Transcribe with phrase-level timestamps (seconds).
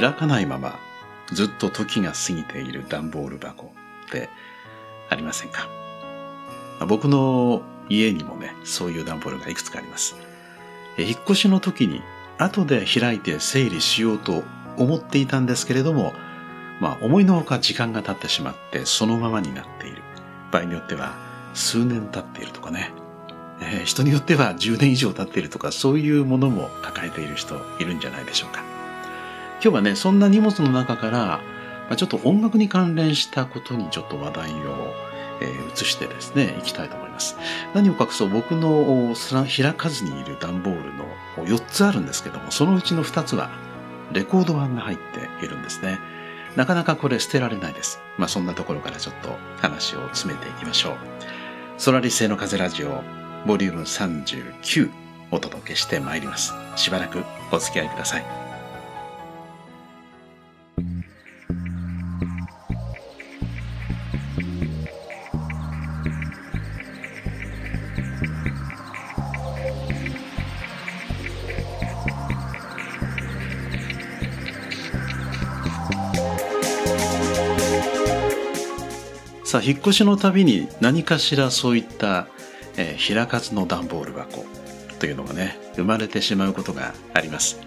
[0.00, 0.78] 開かないまま
[1.32, 3.72] ずっと時が過ぎている段ボール箱
[4.06, 4.28] って
[5.08, 5.68] ありませんか？
[6.86, 10.16] 僕の家にもね、そういう段ボールがいくつかあります。
[10.98, 12.02] 引っ越しの時に
[12.38, 14.44] 後で開いて整理しようと
[14.76, 16.12] 思っていたんですけれども、
[16.80, 20.02] まあ思いのほか時間が経ってしまってそのままになっている。
[20.52, 21.14] 場合によっては
[21.54, 22.92] 数年経っているとかね。
[23.60, 28.75] えー、人によっては10年以上経っているとかそういうものも抱えている人いるんじゃないでしょうか。
[29.62, 31.40] 今日はね、そんな荷物の中から、ま
[31.90, 34.92] あ、ちょっと音楽に関連したことにちょっと話題を、
[35.40, 37.36] えー、移してですね、いきたいと思います。
[37.74, 41.06] 何を隠そう僕の開かずにいる段ボールの
[41.36, 43.50] 4つあるんですけども、そのうちの2つは
[44.12, 45.98] レコード版が入っているんですね。
[46.56, 48.00] なかなかこれ捨てられないです。
[48.18, 50.96] まあそんなところからちょっと話を詰めていきましょう。
[51.78, 53.02] ソラリス製の風ラジオ、
[53.46, 54.90] ボリューム39
[55.30, 56.54] お届けしてまいります。
[56.76, 58.45] しばらくお付き合いください。
[79.58, 82.28] あ引っ越しのたびに何かしらそういった、
[82.76, 84.44] えー、開かずの段ボール箱
[84.98, 87.60] というのがね生まれてしまうことがあります。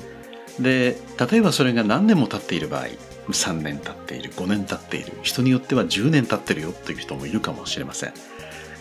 [0.60, 0.98] で
[1.32, 2.88] 例えばそれが何年も経っている場合
[3.30, 8.14] 3年経っている5年経っている人によっては10年経ってるよという人もいるかもしれません。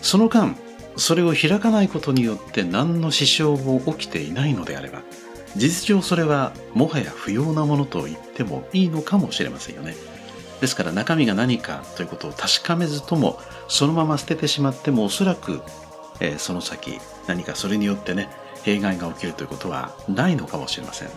[0.01, 0.55] その間
[0.97, 5.01] それを開かないことによって何の支障も起きていないのであれば
[5.55, 9.95] 事実上それはもはや不要なものと言ってもいいのかもしれませんよね。
[10.61, 15.61] ですから中身が何かということを確かめずともそのまま捨ててしまってもおそらく、
[16.19, 18.29] えー、その先何かそれによってね
[18.63, 21.09] 弊害が起きるということはないのかもしれません。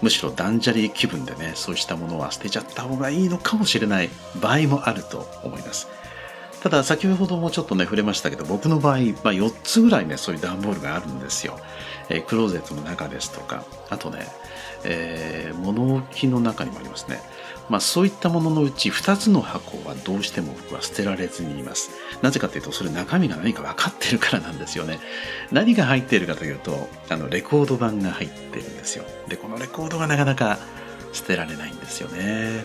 [0.00, 4.08] むしろダンジャリー気分でねそうしたものは捨てちゃった方がいいのかもしれない
[4.40, 5.88] 場合もあると思います。
[6.70, 11.58] ただ先ほどもちょっとね触れましたけど僕の場合、まあ、4つぐらいねそういう段ボールがあるんですよ、
[12.08, 14.26] えー、クローゼットの中ですとかあとね、
[14.84, 17.20] えー、物置の中にもありますね
[17.68, 21.90] まあ、そういったもののうち2つの箱はどうしても僕は捨てられずにいます。
[22.22, 25.00] なぜかというと、それ中身が何か分かってるからなんですよね。
[25.50, 29.04] 何が入っているかというと、あの、レコード版が入ってるんですよ。
[29.26, 30.58] で、このレコードがなかなか
[31.12, 32.64] 捨てられないんですよね。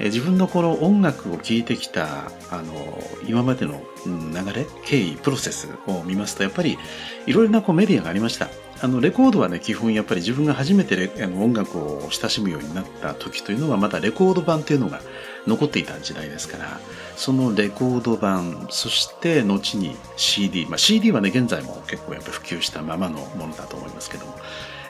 [0.00, 6.78] 自分のこの音楽を聴いてきた、あの、今までの流れ、経緯、プロセスを見ますと、やっぱり
[7.26, 8.48] いろいろなこうメディアがありました。
[8.80, 15.00] あのレコードはね基本やっぱり自分が初めてあの音楽を親しむようになった時というのはまだレコード版というのが
[15.48, 16.80] 残っていた時代ですから
[17.16, 24.36] そのレコード版そして後に CD、まあ、CD はね現在も結構やっぱ普及したままのものだと思いますけども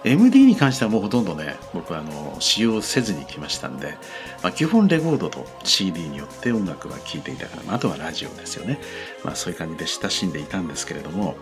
[0.04, 3.96] MD に関してはもうほとんどね僕はあの使用せずに来ましたんで、
[4.42, 8.80] まあ、基本レコードと CD によって音楽は聴いていたから、まあ、あとはラジオですよね、
[9.24, 11.36] まあ、そういう感じで親しんでいたんですけれども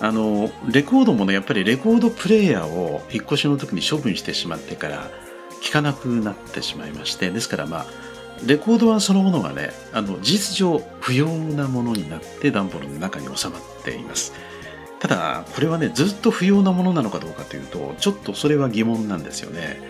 [0.00, 5.10] あのレコードもねやっぱりレコードプレーヤーを引っ越しの時に処分してしまってから
[5.60, 7.86] 聴かなくなってしまいましてですからまあ
[8.44, 14.32] レコードはそのものがねあの事実上不要なものになって段ボールの中に収まっています。
[15.02, 19.82] ただこれはねずっと不要なものなのかどうかというとちょっとそれは疑問なんですよね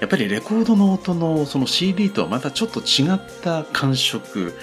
[0.00, 4.54] やっぱりレコードの音のその CD とはまたちょっと違った感触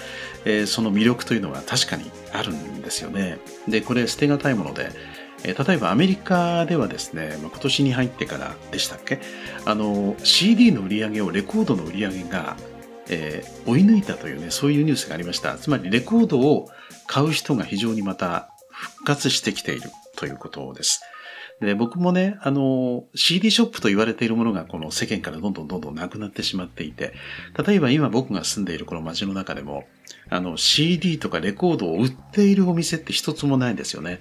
[0.46, 3.38] えー、その魅力というのは確かにあるんですよね。
[3.66, 4.90] で、これ捨てがたいもので、
[5.42, 9.20] 例えばアメリカではですね、今年に入ってからでしたっけ？
[9.64, 12.56] あの、CD の売り上げをレコードの売り上げが、
[13.08, 15.56] えー、追い抜いたというね、そういうニュースがありました。
[15.56, 16.68] つまりレコードを
[17.06, 18.53] 買う人が非常にまた
[18.84, 21.00] 復活してきているということです。
[21.60, 27.14] で、僕もね、あの、CD ショップと言われているものがこの世間からどんどんどんどんなくなってしまっていて、
[27.66, 29.84] 例えば今僕が住んでいるこの街の中でも、
[30.30, 34.20] あの、CD とかレコードを売っているお店って一つもないんですよね。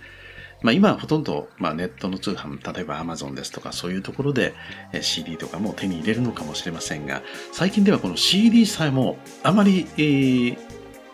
[0.62, 4.54] まあ今はほとんど、まあネットの通販、例えば Amazon ですとかそういうところで
[5.02, 7.22] CD とかも手に入れるのかもしれませんが、
[7.52, 10.58] 最近ではこの CD さえもあまり、えー、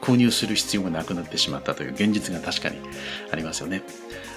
[0.02, 2.78] 購入する必要がなくなってしまったという現実が確かに
[3.32, 3.84] ありますよね。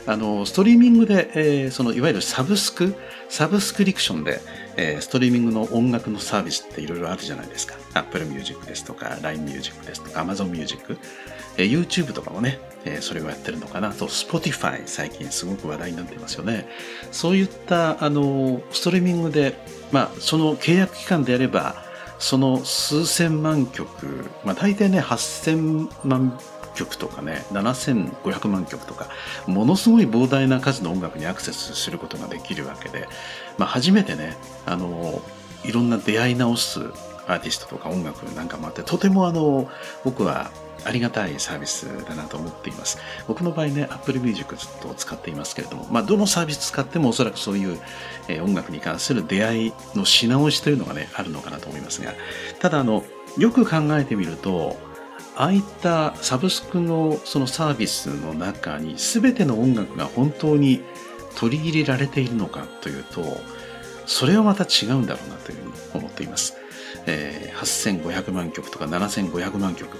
[0.04, 2.96] あのストリーミングで、えー、そのいわゆるサブスク
[3.28, 4.40] サブスクリプションで、
[4.76, 7.76] えー、ストリーミングの音楽のサービスっていろいろあるじゃないですか。
[7.94, 10.98] Apple Music ですとか LINE Music ですとか Amazon Music、
[11.56, 13.92] えー、YouTube とかもね、えー、それをやってるのかな。
[13.92, 16.66] と Spotify 最近すごく話題になってますよね。
[17.12, 19.54] そういったあのストリーミングで、
[19.92, 21.91] まあ、その契約期間であれば
[22.22, 26.38] その数千万曲、まあ、大体ね8000万
[26.76, 29.08] 曲とかね7500万曲とか
[29.46, 33.08] ものすごい膨大な数の音楽にアクセスすることができるわけで、
[33.58, 34.36] まあ、初めてね
[34.66, 35.20] あの
[35.64, 36.80] いろんな出会い直す
[37.32, 39.70] アーティストとか音楽なんかもあってとてもあの
[40.04, 40.50] 僕は
[40.84, 42.98] ありがたいサービスだなと思っています。
[43.28, 47.78] 僕の場合ね、Apple Music ずっと使っていますけれども、まあ、どのサービス使ってもおそらくそういう、
[48.28, 52.14] え音楽に関する出会いのし直しというのがね、あるのかなと思いますが、
[52.60, 53.04] ただあの、
[53.38, 54.76] よく考えてみると、
[55.36, 60.82] ああいったサブスクのそのサービスの中に全ての音楽が本当に
[61.36, 63.22] 取り入れられているのかというと、
[64.06, 66.56] それはまた違うんだろうなというふうに思っています。
[67.06, 69.96] えー、8500万曲とか7500万曲。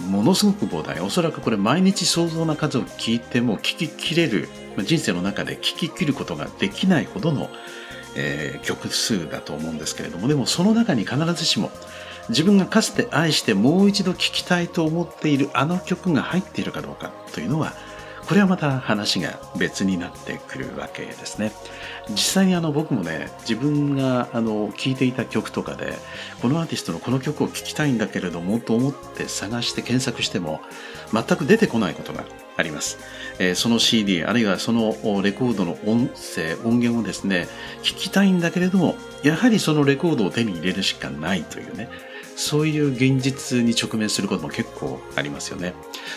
[0.00, 1.00] ものすごく膨大。
[1.00, 4.48] おそらくこれ毎日相当な数を聞いても聞ききれる、
[4.84, 7.48] 人生の中で聞ききることができないほどの、
[8.14, 11.70] えー、曲数だと思うんですけれども、でもその中に必ずしも
[12.28, 17.74] 自分がかつて愛してもう一度聴きたいと思っているあの曲が入っているかどうかというのは
[18.26, 21.52] これはまた話が別になってくるわけですね。
[22.10, 25.94] 実際にあの僕もね、自分があの聴いていた曲とかで、
[26.42, 30.60] このアーティストのこの曲を聴きたいんだけれどもと思って探して検索しても、
[31.12, 32.24] 全く出てこないことが
[32.56, 32.98] あります。
[33.38, 37.46] えー、その CD、あるいはそのレコードの音声、音源をですね、
[37.82, 41.88] 聴きたいんだけれども、やはりそのレコードを手に入れるしかないというね、
[42.36, 45.74] そういう現実に直面することも結構ありますよね。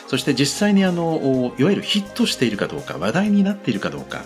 [0.07, 4.25] そして実際にあの、いわゆるヒットしているかどうか、話題になっているかどうか、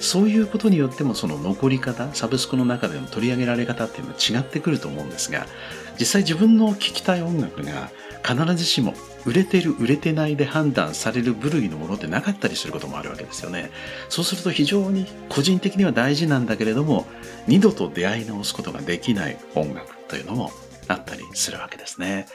[0.00, 5.46] そういうことによってもその残り方、サブスクの中での取り上げられ方っていうのは違ってくると思うんですが、
[5.98, 7.90] 実際自分の聴きたい音楽が
[8.26, 8.94] 必ずしも
[9.26, 13.70] 売れてる売れてないで判断される部類のものってなかったりすることもあるわけですよね。
[14.08, 17.06] そうすると非常に個人的には大事なんだけれども、
[17.46, 20.50] 二度と出会い直すことができない音楽というのも
[20.88, 22.26] あったりするわけですね。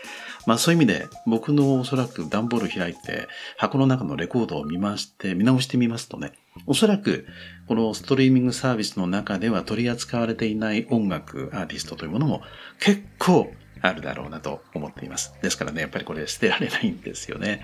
[0.46, 6.34] まあそういう意味で僕のおそらく段ボール開いて箱の中のレコードを見まして、見直してみますとね、
[6.66, 7.28] おそらく
[7.68, 12.42] このストリーミングサービスの中では取り扱われていない音楽、アーティストというものも
[12.80, 13.52] 結構
[13.82, 15.34] あるだろうなと思っています。
[15.42, 17.62] ですからね、やっぱりこれ捨てられないんですよね。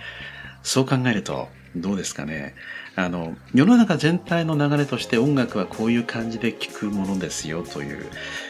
[0.63, 2.55] そう考えると、どうですかね。
[2.95, 8.05] あの、世の中全体の流れとして音楽はこういう感じで聴くものですよという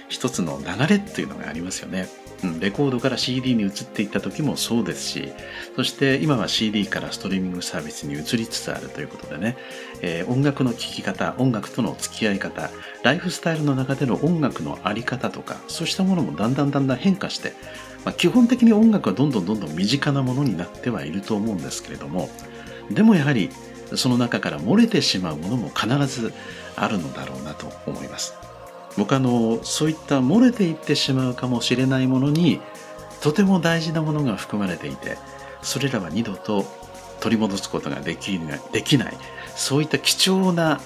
[0.07, 2.07] 一つの流れっていうのがありますよね。
[2.45, 5.31] うん、レコードから CD に移っていった時もそうですし、
[5.75, 9.57] そして今は CD からストリーミングサービスに移りつつあるということでね、
[10.01, 12.69] えー、音楽の聴き方、音楽との付き合い方、
[13.03, 17.53] ライフスタイルの中での音楽のあり方とか、そうしたものもだんだんだんだん変化して、
[18.03, 22.29] まあ、基本的に音楽はどんどんどんどん身近なものになってはいると思うんですけれども、
[22.91, 23.49] でもやはり
[23.95, 26.33] その中から漏れてしまうものも必ず
[26.75, 28.35] あるのだろうなと思います。
[28.97, 32.61] 僕あのそういった漏れていってしまうかもしれないものに
[33.21, 35.17] とても大事なものが含まれていて
[35.61, 36.65] それらは二度と
[37.19, 39.13] 取り戻すことができなできない
[39.55, 40.79] そういった貴重な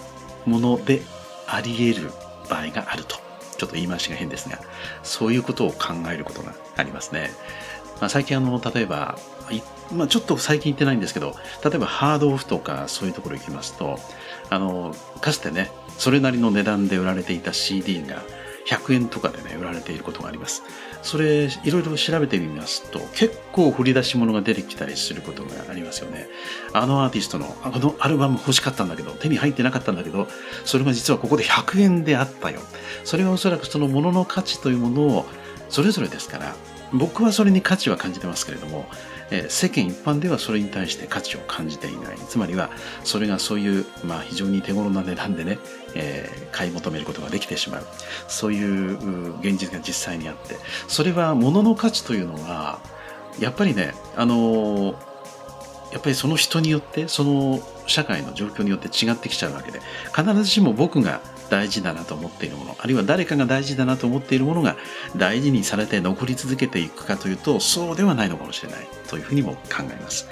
[0.46, 1.02] もので
[1.48, 2.12] あり得る
[2.50, 3.18] 場合があると
[3.58, 4.60] ちょっと言い回しが変ですが
[5.04, 7.32] そういうことを考えることがありますね。
[8.00, 9.18] まあ、最近あの例えば
[9.92, 14.00] まあ、ちょっと最近行ってないんですけど例えばハードオフとかそういうところ行きますと
[14.50, 18.24] あのかつてねそれなりの値段で売られていた CD が
[18.66, 20.64] 100円とかでね売られていることがあります。
[21.02, 26.28] それいろいろ調べてみますと結構振り出し物が出てきたりすることがありますよね。
[26.74, 30.28] あのアーティストのあのアルバム欲しかったんだけど手に入ってなかったんだけど
[30.66, 32.62] それが実はここで100円であったよ。
[33.04, 35.26] それはおそらくそのものの価値というものを
[35.70, 36.56] それぞれですから
[36.94, 38.88] 僕はそれに価値は感じてますけれども
[39.32, 42.18] え世間一般ではそれに対して価値を感じていない。
[42.28, 42.70] つまりは、
[43.04, 45.60] それがそういう、まあ非常に手頃な値段でね、
[45.96, 47.88] えー、買い求めることができてしまう。
[48.28, 50.56] そういう現実が実際にあって、
[50.88, 52.80] それは物の価値というのは、
[53.40, 55.10] やっぱりね、あのー
[55.92, 59.82] やっぱりその人によって、その社会の状況によって違ってきちゃうわけで、
[60.16, 64.78] 必ずしも僕が大事だなと思っているもの、あるいは誰かが大事だなと思っているものが
[65.16, 70.28] 大事にされて残り続けていくかというと、そうではないのかもしれないというふうにも考えます。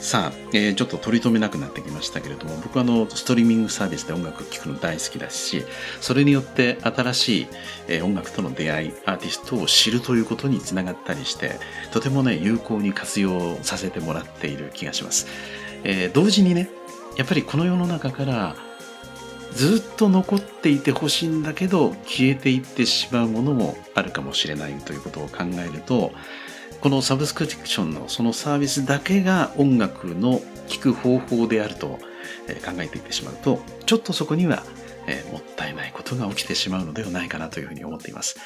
[0.00, 5.64] さあ、えー、ちょっと取り留めなくなってきましたけれども、僕はあの、ストリーミングサービスで音楽を聴くの大好きだし、
[6.00, 7.46] それによって新しい、
[7.88, 11.58] えー、音楽との出会い、アーティストを知るということにつながったりして、
[11.90, 15.26] とてもね、有効に活用させてもらっている気がします。
[15.82, 16.70] えー、同時にね、
[17.16, 18.54] やっぱりこの世の中から
[19.52, 26.12] ずっと残っていてほしいんだけど消えていってしまうものもあるかもしれないということを考えると
[26.80, 32.00] このサブスクリプションのそのサービスだけが音楽の聴く方法であると考
[32.78, 34.62] えていってしまうとちょっとそこには
[35.32, 38.38] もったいないことが起きてしまうのではないかなというふうに思っています。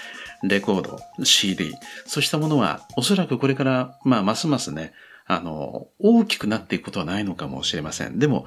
[0.43, 1.75] レコード、CD、
[2.07, 4.93] そうしたものはおそらくこれからまあますますね、
[5.27, 8.19] あの、大きくなっていくことはないのかもしれません。
[8.19, 8.47] でも、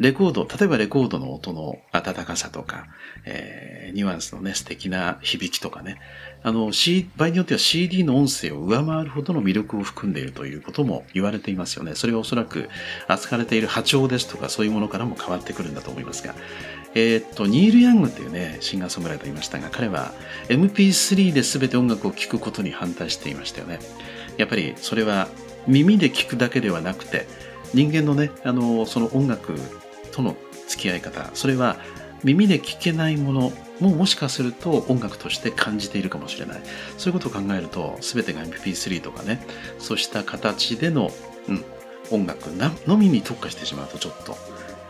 [0.00, 2.86] レコード、例えばレコードの音の温かさとか、
[3.26, 6.00] えー、ニュアンスのね、素敵な響きとかね、
[6.42, 11.94] あの、C、場合によっては CD の音声を上回るほどの魅力を含んでいるということも言われていますよね。
[11.96, 12.70] それはおそらく
[13.08, 16.34] 扱われている波長ですとかそういうものからも変わってくるんだと思いますが、
[16.94, 20.14] えー、っと、ニール・ヤングっていうね、シンガーソングライターいましたが、彼は
[20.48, 23.80] MP3 で全て音楽を聴くことに反対していましたよね。
[24.38, 25.28] やっぱりそれは
[25.66, 27.26] 耳で聴くだけではなくて、
[27.74, 29.54] 人間のね、あの、その音楽
[30.20, 30.36] との
[30.68, 31.76] 付き合い方、それは
[32.22, 36.60] 耳で聞けないものももしかすると音楽として感じているかもしれない。
[36.98, 39.44] そういうことを考えると、全てが MP3 とかね、
[39.78, 41.10] そうした形での、
[41.48, 41.64] うん、
[42.10, 42.50] 音楽
[42.86, 44.36] のみに特化してしまうとちょっと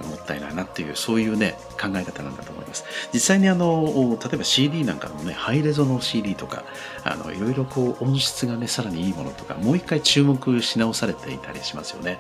[0.09, 2.85] もったいないなっていう、そういうね、考え方なんだと思います。
[3.13, 6.65] 実際にあの、例えば CD なんかのね、ハイレゾの CD とか、
[7.05, 12.19] あの、いろいろこう音質がね、さらにいいものとか、もう一回注目し直されていたりしますよね。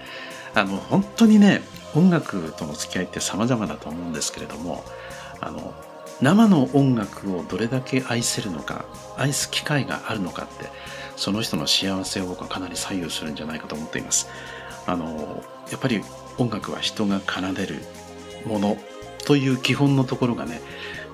[0.54, 1.62] あの、本当にね、
[1.94, 4.84] 音楽との付き合いって様々だと思うんですけれども、
[5.40, 5.74] あの、
[6.20, 8.84] 生の音楽をどれだけ愛せるのか、
[9.16, 10.70] 愛す機会があるのかって、
[11.16, 14.28] その人の幸せを僕はかなり左右するんじゃないかと思っています。
[14.86, 16.02] あの、やっぱり
[16.38, 17.76] 音楽は人が奏でる
[18.46, 18.76] もの
[19.24, 20.60] という基本のところがね、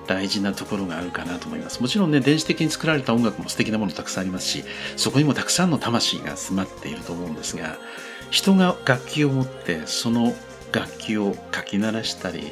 [0.07, 1.81] 大事なところがあるかなと思います。
[1.81, 4.63] もちろんね、電子的に作られた音楽も素敵なものたくさんありますし、
[4.95, 7.77] そこにもたくさんの魂が詰まっていると思うんですが、
[8.31, 10.33] 人が楽器を持ってその
[10.71, 12.51] 楽器をかき鳴らしたり、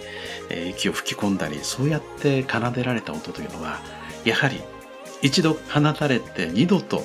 [0.50, 3.80] え息を吹き込んだりそうやって奏でられた音というのは
[4.24, 4.62] やはり
[5.22, 7.04] 一度放たれて二度と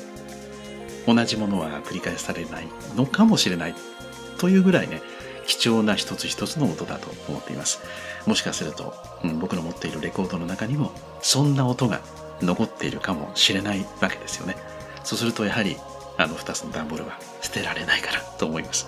[1.07, 3.75] 同じものは繰り返されないのかもしれない
[4.39, 5.01] というぐらいね
[5.51, 7.81] 貴重な一つ一つの音だと思っています。
[8.25, 10.93] もしかすると、うん、僕の持っているレコードの中にも
[11.23, 12.01] そんな音が
[12.41, 14.55] 残っているかもしれないわけですよね。
[15.03, 15.77] そうするとやはり
[16.19, 18.87] あの2つの段ボールは捨てられないからと思います。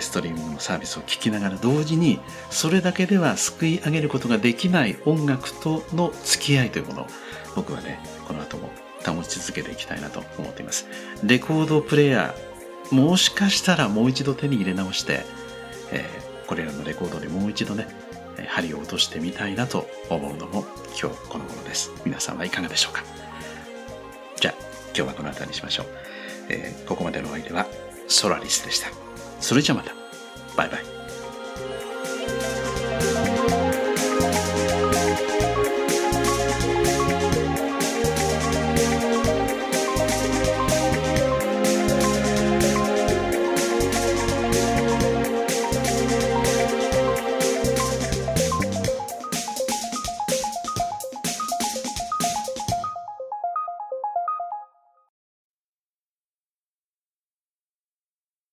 [0.00, 2.18] ストリーミングのサービスを聴きながら同時に
[2.50, 7.06] それだけでは救い上げることができない音楽との付き合いというものを
[7.54, 8.68] 僕はねこの後も
[9.06, 10.88] 保ち続けていきたいなと思っています。
[11.22, 15.24] レコードプレーヤーもしかしたらもう一度手に入れ直して、
[15.92, 17.86] えー、これらのレコードでもう一度ね
[18.48, 20.64] 針を落としてみたいなと思うのも
[21.00, 23.02] 今日この頃です皆さんはいかがでしょうか？
[24.36, 24.54] じゃあ
[24.88, 25.86] 今日はこの辺りにしましょう
[26.50, 27.66] えー、ここまでのお相手は
[28.06, 28.88] ソラリスでした。
[29.40, 29.92] それじゃまた。
[30.56, 30.97] バイバイ。